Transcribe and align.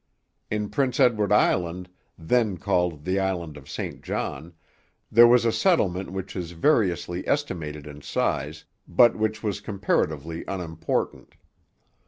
In 0.49 0.69
Prince 0.71 0.99
Edward 0.99 1.31
Island, 1.31 1.87
then 2.17 2.57
called 2.57 3.05
the 3.05 3.19
Island 3.19 3.55
of 3.55 3.69
St 3.69 4.01
John, 4.01 4.51
there 5.11 5.27
was 5.27 5.45
a 5.45 5.51
settlement 5.51 6.11
which 6.11 6.35
is 6.35 6.53
variously 6.53 7.27
estimated 7.27 7.85
in 7.85 8.01
size, 8.01 8.65
but 8.87 9.15
which 9.15 9.43
was 9.43 9.61
comparatively 9.61 10.43
unimportant. 10.47 11.35